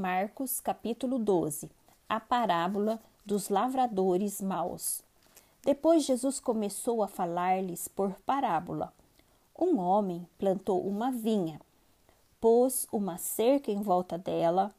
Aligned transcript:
Marcos 0.00 0.60
capítulo 0.60 1.18
12 1.18 1.70
A 2.08 2.18
parábola 2.18 2.98
dos 3.22 3.50
lavradores 3.50 4.40
maus. 4.40 5.02
Depois 5.62 6.04
Jesus 6.04 6.40
começou 6.40 7.02
a 7.02 7.06
falar-lhes 7.06 7.86
por 7.86 8.14
parábola. 8.24 8.94
Um 9.58 9.78
homem 9.78 10.26
plantou 10.38 10.80
uma 10.88 11.12
vinha, 11.12 11.60
pôs 12.40 12.86
uma 12.90 13.18
cerca 13.18 13.70
em 13.70 13.82
volta 13.82 14.16
dela, 14.16 14.74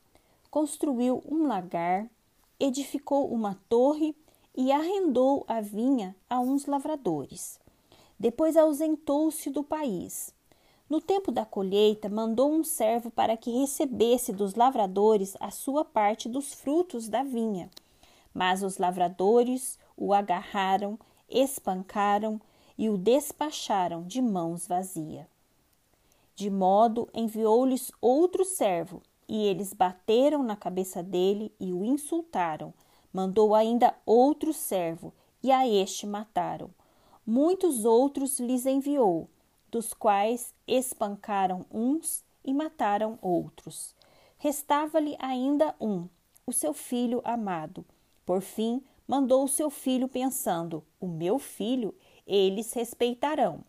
construiu 0.50 1.22
um 1.30 1.46
lagar, 1.46 2.08
edificou 2.60 3.32
uma 3.32 3.60
torre 3.70 4.16
e 4.58 4.72
arrendou 4.72 5.46
a 5.48 5.62
vinha 5.62 6.16
a 6.28 6.40
uns 6.40 6.66
lavradores. 6.66 7.60
Depois 8.20 8.58
ausentou-se 8.58 9.52
do 9.52 9.64
país 9.64 10.34
no 10.92 11.00
tempo 11.00 11.32
da 11.32 11.46
colheita, 11.46 12.10
mandou 12.10 12.52
um 12.52 12.66
servo 12.66 13.10
para 13.10 13.38
que 13.38 13.50
recebesse 13.50 14.34
dos 14.34 14.56
lavradores 14.56 15.38
a 15.40 15.50
sua 15.50 15.86
parte 15.86 16.28
dos 16.28 16.54
frutos 16.54 17.08
da 17.08 17.24
vinha. 17.24 17.70
Mas 18.34 18.62
os 18.62 18.78
lavradores 18.78 19.80
o 19.96 20.14
agarraram, 20.14 21.00
espancaram 21.30 22.42
e 22.78 22.90
o 22.90 22.98
despacharam 22.98 24.04
de 24.04 24.22
mãos 24.22 24.68
vazias. 24.68 25.26
De 26.36 26.50
modo 26.50 27.08
enviou-lhes 27.14 27.90
outro 28.02 28.44
servo, 28.44 29.02
e 29.30 29.46
eles 29.46 29.72
bateram 29.72 30.44
na 30.44 30.58
cabeça 30.58 31.02
dele 31.02 31.54
e 31.58 31.72
o 31.72 31.86
insultaram. 31.86 32.74
Mandou 33.14 33.56
ainda 33.56 33.96
outro 34.06 34.52
servo, 34.52 35.14
e 35.42 35.54
a 35.54 35.66
este 35.66 36.06
mataram. 36.06 36.70
Muitos 37.26 37.86
outros 37.86 38.42
lhes 38.42 38.66
enviou 38.66 39.30
dos 39.72 39.94
quais 39.94 40.54
espancaram 40.68 41.66
uns 41.72 42.24
e 42.44 42.54
mataram 42.54 43.18
outros. 43.22 43.96
Restava-lhe 44.38 45.16
ainda 45.20 45.74
um, 45.80 46.08
o 46.46 46.52
seu 46.52 46.74
filho 46.74 47.22
amado. 47.24 47.86
Por 48.26 48.42
fim, 48.42 48.84
mandou 49.08 49.46
o 49.46 49.48
seu 49.48 49.70
filho, 49.70 50.08
pensando: 50.08 50.84
O 51.00 51.08
meu 51.08 51.40
filho 51.40 51.96
eles 52.28 52.74
respeitarão. 52.74 53.64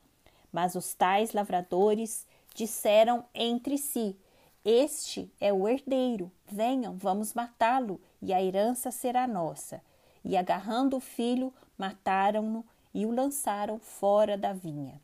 Mas 0.52 0.74
os 0.74 0.94
tais 0.94 1.32
lavradores 1.32 2.26
disseram 2.54 3.24
entre 3.34 3.78
si: 3.78 4.16
Este 4.64 5.32
é 5.40 5.52
o 5.52 5.68
herdeiro, 5.68 6.30
venham, 6.46 6.96
vamos 6.96 7.32
matá-lo, 7.32 8.00
e 8.20 8.32
a 8.32 8.42
herança 8.42 8.90
será 8.90 9.26
nossa. 9.26 9.82
E 10.24 10.36
agarrando 10.36 10.96
o 10.96 11.00
filho, 11.00 11.52
mataram-no 11.76 12.64
e 12.94 13.06
o 13.06 13.10
lançaram 13.10 13.78
fora 13.78 14.36
da 14.36 14.52
vinha. 14.52 15.00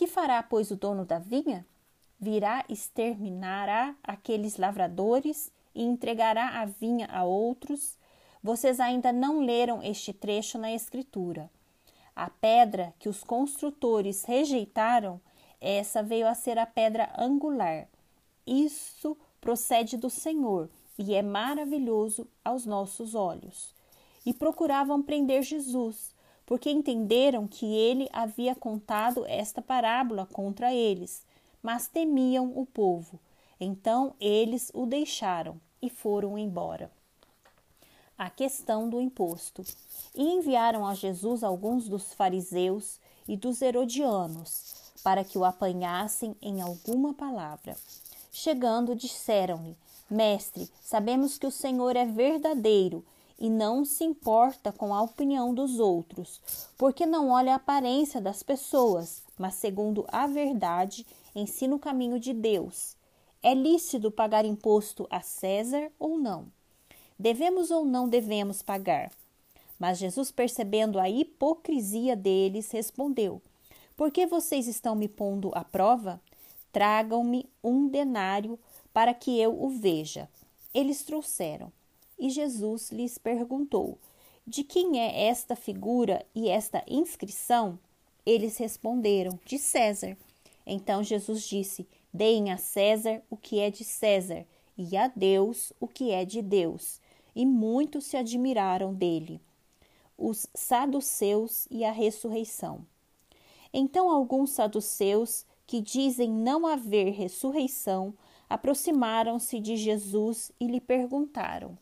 Que 0.00 0.06
fará, 0.06 0.42
pois, 0.42 0.70
o 0.70 0.76
dono 0.76 1.04
da 1.04 1.18
vinha? 1.18 1.66
Virá, 2.18 2.64
exterminará 2.70 3.94
aqueles 4.02 4.56
lavradores 4.56 5.52
e 5.74 5.82
entregará 5.82 6.58
a 6.58 6.64
vinha 6.64 7.06
a 7.12 7.24
outros. 7.24 7.98
Vocês 8.42 8.80
ainda 8.80 9.12
não 9.12 9.44
leram 9.44 9.82
este 9.82 10.14
trecho 10.14 10.56
na 10.56 10.72
Escritura. 10.72 11.50
A 12.16 12.30
pedra 12.30 12.94
que 12.98 13.10
os 13.10 13.22
construtores 13.22 14.24
rejeitaram, 14.24 15.20
essa 15.60 16.02
veio 16.02 16.26
a 16.26 16.34
ser 16.34 16.58
a 16.58 16.64
pedra 16.64 17.12
angular. 17.18 17.86
Isso 18.46 19.14
procede 19.38 19.98
do 19.98 20.08
Senhor 20.08 20.70
e 20.98 21.14
é 21.14 21.20
maravilhoso 21.20 22.26
aos 22.42 22.64
nossos 22.64 23.14
olhos. 23.14 23.74
E 24.24 24.32
procuravam 24.32 25.02
prender 25.02 25.42
Jesus, 25.42 26.14
porque 26.50 26.68
entenderam 26.68 27.46
que 27.46 27.64
ele 27.64 28.08
havia 28.12 28.56
contado 28.56 29.24
esta 29.24 29.62
parábola 29.62 30.26
contra 30.32 30.74
eles, 30.74 31.24
mas 31.62 31.86
temiam 31.86 32.52
o 32.56 32.66
povo. 32.66 33.20
Então 33.60 34.16
eles 34.18 34.68
o 34.74 34.84
deixaram 34.84 35.60
e 35.80 35.88
foram 35.88 36.36
embora. 36.36 36.90
A 38.18 38.28
questão 38.28 38.90
do 38.90 39.00
imposto. 39.00 39.62
E 40.12 40.24
enviaram 40.24 40.84
a 40.84 40.92
Jesus 40.92 41.44
alguns 41.44 41.88
dos 41.88 42.12
fariseus 42.12 42.98
e 43.28 43.36
dos 43.36 43.62
herodianos, 43.62 44.92
para 45.04 45.22
que 45.22 45.38
o 45.38 45.44
apanhassem 45.44 46.34
em 46.42 46.60
alguma 46.60 47.14
palavra. 47.14 47.76
Chegando, 48.32 48.96
disseram-lhe: 48.96 49.76
Mestre, 50.10 50.68
sabemos 50.82 51.38
que 51.38 51.46
o 51.46 51.52
Senhor 51.52 51.94
é 51.94 52.04
verdadeiro 52.04 53.04
e 53.40 53.48
não 53.48 53.84
se 53.84 54.04
importa 54.04 54.70
com 54.70 54.94
a 54.94 55.00
opinião 55.00 55.54
dos 55.54 55.80
outros, 55.80 56.40
porque 56.76 57.06
não 57.06 57.30
olha 57.30 57.54
a 57.54 57.56
aparência 57.56 58.20
das 58.20 58.42
pessoas, 58.42 59.22
mas 59.38 59.54
segundo 59.54 60.04
a 60.08 60.26
verdade 60.26 61.06
ensina 61.34 61.74
o 61.74 61.78
caminho 61.78 62.20
de 62.20 62.34
Deus. 62.34 62.94
É 63.42 63.54
lícito 63.54 64.10
pagar 64.10 64.44
imposto 64.44 65.06
a 65.10 65.22
César 65.22 65.90
ou 65.98 66.18
não? 66.18 66.46
Devemos 67.18 67.70
ou 67.70 67.84
não 67.84 68.06
devemos 68.06 68.60
pagar? 68.60 69.10
Mas 69.78 69.96
Jesus, 69.96 70.30
percebendo 70.30 71.00
a 71.00 71.08
hipocrisia 71.08 72.14
deles, 72.14 72.70
respondeu: 72.70 73.40
Por 73.96 74.10
que 74.10 74.26
vocês 74.26 74.68
estão 74.68 74.94
me 74.94 75.08
pondo 75.08 75.50
à 75.54 75.64
prova? 75.64 76.20
Tragam-me 76.70 77.48
um 77.64 77.88
denário 77.88 78.58
para 78.92 79.14
que 79.14 79.40
eu 79.40 79.58
o 79.58 79.70
veja. 79.70 80.28
Eles 80.74 81.02
trouxeram. 81.02 81.72
E 82.20 82.28
Jesus 82.28 82.92
lhes 82.92 83.16
perguntou: 83.16 83.96
De 84.46 84.62
quem 84.62 85.00
é 85.00 85.28
esta 85.28 85.56
figura 85.56 86.24
e 86.34 86.50
esta 86.50 86.84
inscrição? 86.86 87.78
Eles 88.26 88.58
responderam: 88.58 89.40
De 89.46 89.58
César. 89.58 90.18
Então 90.66 91.02
Jesus 91.02 91.48
disse: 91.48 91.88
Deem 92.12 92.52
a 92.52 92.58
César 92.58 93.22
o 93.30 93.38
que 93.38 93.58
é 93.58 93.70
de 93.70 93.84
César 93.84 94.44
e 94.76 94.98
a 94.98 95.08
Deus 95.08 95.72
o 95.80 95.88
que 95.88 96.10
é 96.10 96.26
de 96.26 96.42
Deus. 96.42 97.00
E 97.34 97.46
muitos 97.46 98.04
se 98.04 98.18
admiraram 98.18 98.92
dele. 98.92 99.40
Os 100.18 100.46
saduceus 100.52 101.66
e 101.70 101.86
a 101.86 101.90
ressurreição. 101.90 102.84
Então 103.72 104.10
alguns 104.10 104.50
saduceus 104.50 105.46
que 105.66 105.80
dizem 105.80 106.28
não 106.28 106.66
haver 106.66 107.12
ressurreição 107.12 108.12
aproximaram-se 108.50 109.58
de 109.58 109.76
Jesus 109.76 110.52
e 110.60 110.66
lhe 110.66 110.80
perguntaram: 110.80 111.78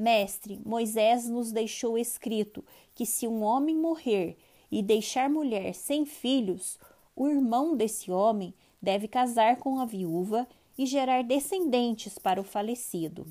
Mestre, 0.00 0.58
Moisés 0.64 1.28
nos 1.28 1.52
deixou 1.52 1.98
escrito 1.98 2.64
que 2.94 3.04
se 3.04 3.28
um 3.28 3.42
homem 3.42 3.76
morrer 3.76 4.38
e 4.72 4.82
deixar 4.82 5.28
mulher 5.28 5.74
sem 5.74 6.06
filhos, 6.06 6.78
o 7.14 7.28
irmão 7.28 7.76
desse 7.76 8.10
homem 8.10 8.54
deve 8.80 9.06
casar 9.06 9.56
com 9.56 9.78
a 9.78 9.84
viúva 9.84 10.48
e 10.78 10.86
gerar 10.86 11.22
descendentes 11.22 12.16
para 12.16 12.40
o 12.40 12.44
falecido. 12.44 13.26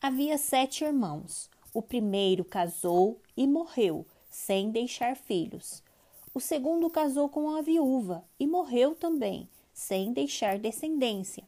Havia 0.00 0.38
sete 0.38 0.82
irmãos. 0.82 1.50
O 1.74 1.82
primeiro 1.82 2.42
casou 2.42 3.20
e 3.36 3.46
morreu, 3.46 4.06
sem 4.30 4.70
deixar 4.70 5.14
filhos. 5.14 5.82
O 6.32 6.40
segundo 6.40 6.88
casou 6.88 7.28
com 7.28 7.54
a 7.54 7.60
viúva 7.60 8.24
e 8.40 8.46
morreu 8.46 8.94
também, 8.94 9.46
sem 9.74 10.10
deixar 10.10 10.58
descendência. 10.58 11.44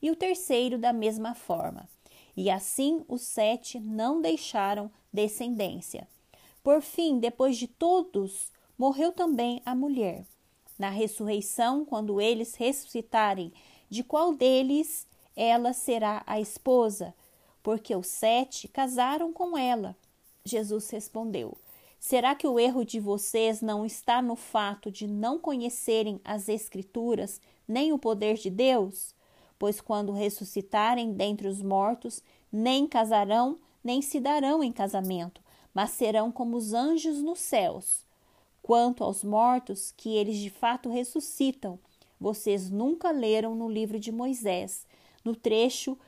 E 0.00 0.08
o 0.08 0.14
terceiro, 0.14 0.78
da 0.78 0.92
mesma 0.92 1.34
forma 1.34 1.88
e 2.40 2.48
assim 2.48 3.04
os 3.06 3.20
sete 3.20 3.78
não 3.78 4.22
deixaram 4.22 4.90
descendência. 5.12 6.08
Por 6.64 6.80
fim, 6.80 7.18
depois 7.18 7.58
de 7.58 7.68
todos, 7.68 8.50
morreu 8.78 9.12
também 9.12 9.60
a 9.62 9.74
mulher. 9.74 10.24
Na 10.78 10.88
ressurreição, 10.88 11.84
quando 11.84 12.18
eles 12.18 12.54
ressuscitarem, 12.54 13.52
de 13.90 14.02
qual 14.02 14.32
deles 14.32 15.06
ela 15.36 15.74
será 15.74 16.22
a 16.26 16.40
esposa? 16.40 17.14
Porque 17.62 17.94
os 17.94 18.06
sete 18.06 18.68
casaram 18.68 19.34
com 19.34 19.58
ela. 19.58 19.94
Jesus 20.42 20.88
respondeu: 20.88 21.58
Será 21.98 22.34
que 22.34 22.46
o 22.46 22.58
erro 22.58 22.86
de 22.86 22.98
vocês 22.98 23.60
não 23.60 23.84
está 23.84 24.22
no 24.22 24.34
fato 24.34 24.90
de 24.90 25.06
não 25.06 25.38
conhecerem 25.38 26.18
as 26.24 26.48
Escrituras 26.48 27.38
nem 27.68 27.92
o 27.92 27.98
poder 27.98 28.36
de 28.36 28.48
Deus? 28.48 29.14
Pois 29.60 29.78
quando 29.78 30.10
ressuscitarem 30.10 31.12
dentre 31.12 31.46
os 31.46 31.60
mortos, 31.60 32.22
nem 32.50 32.86
casarão, 32.86 33.58
nem 33.84 34.00
se 34.00 34.18
darão 34.18 34.64
em 34.64 34.72
casamento, 34.72 35.42
mas 35.74 35.90
serão 35.90 36.32
como 36.32 36.56
os 36.56 36.72
anjos 36.72 37.20
nos 37.20 37.40
céus. 37.40 38.06
Quanto 38.62 39.04
aos 39.04 39.22
mortos, 39.22 39.92
que 39.94 40.16
eles 40.16 40.38
de 40.38 40.48
fato 40.48 40.88
ressuscitam, 40.88 41.78
vocês 42.18 42.70
nunca 42.70 43.10
leram 43.10 43.54
no 43.54 43.70
livro 43.70 44.00
de 44.00 44.10
Moisés, 44.10 44.86
no 45.22 45.36
trecho 45.36 45.98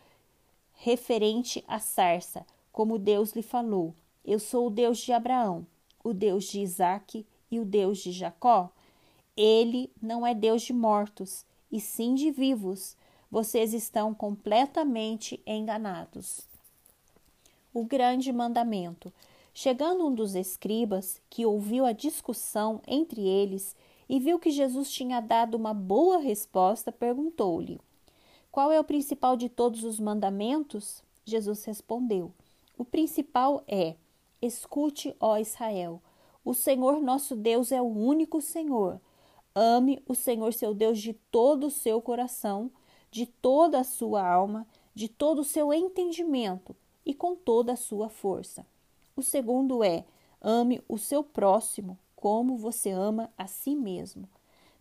referente 0.73 1.63
à 1.69 1.79
sarça, 1.79 2.47
como 2.73 2.99
Deus 2.99 3.33
lhe 3.33 3.43
falou: 3.43 3.95
Eu 4.25 4.39
sou 4.39 4.69
o 4.69 4.71
Deus 4.71 4.97
de 4.97 5.13
Abraão, 5.13 5.67
o 6.03 6.15
Deus 6.15 6.45
de 6.45 6.61
Isaque 6.61 7.27
e 7.51 7.61
o 7.61 7.67
Deus 7.67 7.99
de 7.99 8.13
Jacó. 8.13 8.71
Ele 9.37 9.91
não 10.01 10.27
é 10.27 10.35
Deus 10.35 10.63
de 10.63 10.73
mortos, 10.73 11.45
e 11.71 11.79
sim 11.79 12.15
de 12.15 12.31
vivos, 12.31 12.97
vocês 13.33 13.73
estão 13.73 14.13
completamente 14.13 15.43
enganados. 15.47 16.47
O 17.73 17.83
grande 17.83 18.31
mandamento. 18.31 19.11
Chegando 19.55 20.07
um 20.07 20.15
dos 20.15 20.35
escribas, 20.35 21.19
que 21.31 21.47
ouviu 21.47 21.87
a 21.87 21.93
discussão 21.93 22.83
entre 22.87 23.27
eles 23.27 23.75
e 24.07 24.21
viu 24.21 24.39
que 24.39 24.51
Jesus 24.51 24.91
tinha 24.91 25.19
dado 25.21 25.55
uma 25.55 25.73
boa 25.73 26.19
resposta, 26.19 26.93
perguntou-lhe: 26.93 27.81
Qual 28.51 28.71
é 28.71 28.79
o 28.79 28.85
principal 28.85 29.35
de 29.35 29.49
todos 29.49 29.83
os 29.83 29.99
mandamentos? 29.99 31.03
Jesus 31.25 31.65
respondeu: 31.65 32.31
O 32.77 32.85
principal 32.85 33.65
é: 33.67 33.95
Escute, 34.43 35.17
ó 35.19 35.39
Israel, 35.39 36.03
o 36.45 36.53
Senhor 36.53 37.01
nosso 37.01 37.35
Deus 37.35 37.73
é 37.73 37.81
o 37.81 37.87
único 37.87 38.43
Senhor. 38.43 39.01
Ame 39.55 40.03
o 40.07 40.15
Senhor 40.15 40.53
seu 40.53 40.75
Deus 40.75 40.99
de 40.99 41.15
todo 41.31 41.69
o 41.69 41.71
seu 41.71 42.01
coração, 42.03 42.71
de 43.13 43.27
toda 43.27 43.79
a 43.79 43.85
sua 43.85 44.27
alma, 44.27 44.67
de 44.95 45.07
todo 45.07 45.41
o 45.41 45.45
seu 45.45 45.73
entendimento 45.73 46.75
e 47.05 47.15
com 47.15 47.37
toda 47.37 47.75
a 47.75 47.77
sua 47.77 48.09
força. 48.09 48.67
O 49.15 49.23
segundo 49.23 49.85
é: 49.85 50.05
ame 50.41 50.83
o 50.89 50.99
seu 50.99 51.23
próximo 51.23 51.99
como 52.17 52.57
você 52.57 52.91
ama 52.91 53.31
a 53.37 53.47
si 53.47 53.77
mesmo. 53.77 54.29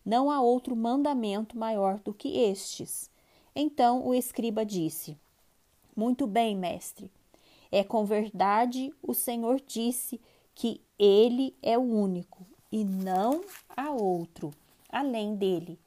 Não 0.05 0.31
há 0.31 0.41
outro 0.41 0.75
mandamento 0.75 1.57
maior 1.57 1.99
do 1.99 2.13
que 2.13 2.37
estes. 2.37 3.11
Então 3.53 4.07
o 4.07 4.15
escriba 4.15 4.65
disse: 4.65 5.17
Muito 5.95 6.25
bem, 6.25 6.55
mestre. 6.55 7.11
É 7.69 7.83
com 7.83 8.05
verdade 8.05 8.93
o 9.03 9.13
Senhor 9.13 9.61
disse 9.65 10.19
que 10.55 10.81
ele 10.97 11.55
é 11.61 11.77
o 11.77 11.81
único 11.81 12.45
e 12.71 12.83
não 12.83 13.41
há 13.75 13.91
outro 13.91 14.51
além 14.89 15.35
dele. 15.35 15.77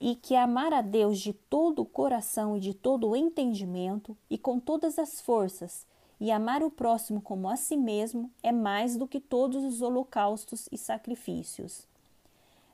E 0.00 0.14
que 0.14 0.36
amar 0.36 0.72
a 0.72 0.80
Deus 0.80 1.18
de 1.18 1.32
todo 1.32 1.82
o 1.82 1.86
coração 1.86 2.56
e 2.56 2.60
de 2.60 2.72
todo 2.72 3.08
o 3.08 3.16
entendimento 3.16 4.16
e 4.30 4.38
com 4.38 4.60
todas 4.60 4.98
as 4.98 5.20
forças 5.20 5.86
e 6.20 6.30
amar 6.30 6.62
o 6.62 6.70
próximo 6.70 7.20
como 7.20 7.48
a 7.48 7.56
si 7.56 7.76
mesmo 7.76 8.30
é 8.42 8.50
mais 8.50 8.96
do 8.96 9.06
que 9.06 9.20
todos 9.20 9.64
os 9.64 9.82
holocaustos 9.82 10.68
e 10.72 10.78
sacrifícios. 10.78 11.86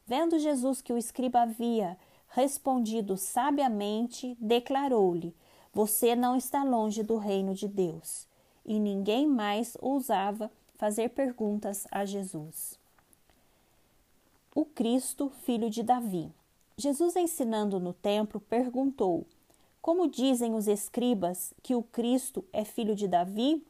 Vendo 0.06 0.38
Jesus 0.38 0.80
que 0.80 0.92
o 0.92 0.98
escriba 0.98 1.42
havia 1.42 1.96
respondido 2.28 3.16
sabiamente, 3.16 4.36
declarou-lhe: 4.40 5.34
Você 5.72 6.16
não 6.16 6.36
está 6.36 6.62
longe 6.64 7.02
do 7.02 7.16
reino 7.16 7.54
de 7.54 7.68
Deus. 7.68 8.26
E 8.66 8.78
ninguém 8.78 9.26
mais 9.26 9.76
ousava 9.80 10.50
fazer 10.76 11.10
perguntas 11.10 11.86
a 11.90 12.04
Jesus. 12.04 12.78
O 14.54 14.64
Cristo, 14.64 15.30
filho 15.42 15.68
de 15.68 15.82
Davi. 15.82 16.32
Jesus, 16.76 17.14
ensinando 17.14 17.78
no 17.78 17.92
templo, 17.92 18.40
perguntou: 18.40 19.26
Como 19.80 20.08
dizem 20.08 20.54
os 20.54 20.66
escribas 20.66 21.54
que 21.62 21.74
o 21.74 21.82
Cristo 21.82 22.44
é 22.52 22.64
filho 22.64 22.96
de 22.96 23.06
Davi? 23.06 23.64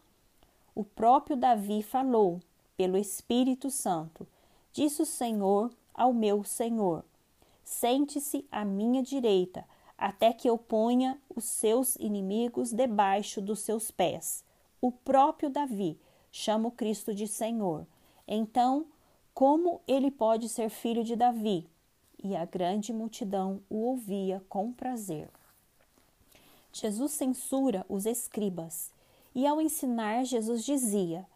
O 0.74 0.82
próprio 0.82 1.36
Davi 1.36 1.82
falou, 1.82 2.40
pelo 2.76 2.96
Espírito 2.96 3.70
Santo: 3.70 4.26
Disse 4.72 5.02
o 5.02 5.06
Senhor 5.06 5.70
ao 5.92 6.14
meu 6.14 6.42
Senhor: 6.44 7.04
Sente-se 7.62 8.46
à 8.50 8.64
minha 8.64 9.02
direita, 9.02 9.66
até 9.98 10.32
que 10.32 10.48
eu 10.48 10.56
ponha 10.56 11.20
os 11.34 11.44
seus 11.44 11.96
inimigos 11.96 12.72
debaixo 12.72 13.40
dos 13.40 13.60
seus 13.60 13.90
pés. 13.90 14.42
O 14.80 14.90
próprio 14.90 15.50
Davi 15.50 15.98
chama 16.32 16.68
o 16.68 16.72
Cristo 16.72 17.14
de 17.14 17.28
Senhor. 17.28 17.86
Então, 18.26 18.86
como 19.34 19.80
ele 19.86 20.10
pode 20.10 20.48
ser 20.48 20.70
filho 20.70 21.04
de 21.04 21.14
Davi? 21.14 21.68
E 22.24 22.34
a 22.34 22.46
grande 22.46 22.90
multidão 22.90 23.60
o 23.68 23.76
ouvia 23.76 24.42
com 24.48 24.72
prazer. 24.72 25.28
Jesus 26.72 27.12
censura 27.12 27.84
os 27.86 28.06
escribas, 28.06 28.90
e 29.34 29.46
ao 29.46 29.60
ensinar, 29.60 30.24
Jesus 30.24 30.64
dizia: 30.64 31.26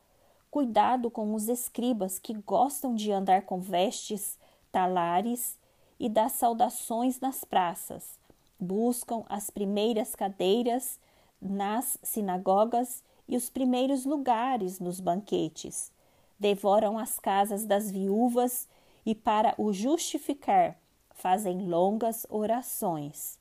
Cuidado 0.50 1.10
com 1.10 1.34
os 1.34 1.46
escribas 1.46 2.18
que 2.18 2.32
gostam 2.32 2.94
de 2.94 3.12
andar 3.12 3.42
com 3.42 3.60
vestes, 3.60 4.38
talares 4.72 5.58
e 6.00 6.08
das 6.08 6.32
saudações 6.32 7.20
nas 7.20 7.44
praças. 7.44 8.18
Buscam 8.58 9.24
as 9.28 9.50
primeiras 9.50 10.14
cadeiras 10.14 10.98
nas 11.40 11.98
sinagogas 12.02 13.04
e 13.28 13.36
os 13.36 13.50
primeiros 13.50 14.06
lugares 14.06 14.80
nos 14.80 15.00
banquetes. 15.00 15.92
Devoram 16.40 16.98
as 16.98 17.18
casas 17.18 17.66
das 17.66 17.90
viúvas 17.90 18.66
e, 19.08 19.14
para 19.14 19.54
o 19.56 19.72
justificar, 19.72 20.76
fazem 21.12 21.66
longas 21.66 22.26
orações. 22.28 23.38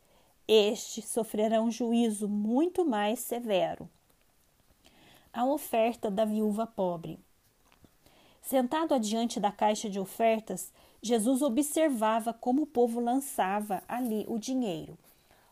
Estes 0.47 1.03
sofrerão 1.09 1.69
juízo 1.69 2.25
muito 2.25 2.85
mais 2.85 3.19
severo. 3.19 3.89
A 5.33 5.43
oferta 5.43 6.09
da 6.09 6.23
viúva 6.23 6.65
pobre. 6.65 7.19
Sentado 8.41 8.93
adiante 8.93 9.41
da 9.41 9.51
caixa 9.51 9.89
de 9.89 9.99
ofertas, 9.99 10.71
Jesus 11.01 11.41
observava 11.41 12.31
como 12.31 12.61
o 12.61 12.67
povo 12.67 13.01
lançava 13.01 13.83
ali 13.89 14.23
o 14.29 14.39
dinheiro. 14.39 14.97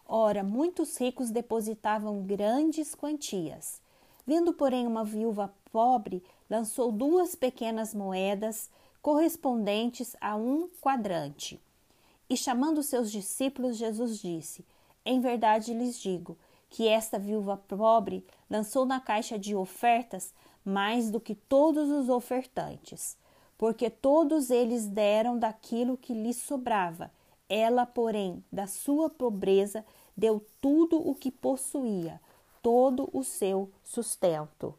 Ora, 0.08 0.46
muitos 0.46 0.96
ricos 0.96 1.30
depositavam 1.30 2.22
grandes 2.22 2.96
quantias. 2.96 3.82
Vindo, 4.26 4.54
porém, 4.54 4.88
uma 4.88 5.04
viúva 5.04 5.54
pobre, 5.74 6.24
lançou 6.50 6.90
duas 6.90 7.36
pequenas 7.36 7.94
moedas 7.94 8.70
correspondentes 9.06 10.16
a 10.20 10.36
um 10.36 10.68
quadrante. 10.82 11.62
E 12.28 12.36
chamando 12.36 12.82
seus 12.82 13.12
discípulos, 13.12 13.78
Jesus 13.78 14.18
disse: 14.20 14.66
Em 15.06 15.20
verdade 15.20 15.76
lhes 15.76 16.00
digo 16.00 16.36
que 16.72 16.88
esta 16.88 17.20
viúva 17.20 17.56
pobre 17.56 18.26
lançou 18.50 18.84
na 18.84 19.00
caixa 19.00 19.38
de 19.38 19.56
ofertas 19.56 20.34
mais 20.66 21.12
do 21.12 21.20
que 21.20 21.36
todos 21.36 21.92
os 21.92 22.10
ofertantes 22.10 23.16
porque 23.58 23.90
todos 23.90 24.50
eles 24.50 24.86
deram 24.88 25.38
daquilo 25.38 25.98
que 25.98 26.14
lhes 26.14 26.38
sobrava. 26.38 27.12
Ela, 27.48 27.86
porém, 27.86 28.44
da 28.52 28.68
sua 28.68 29.10
pobreza, 29.10 29.86
deu 30.16 30.46
tudo 30.60 30.98
o 30.98 31.16
que 31.16 31.32
possuía, 31.32 32.20
todo 32.62 33.10
o 33.14 33.24
seu 33.24 33.72
sustento. 33.84 34.76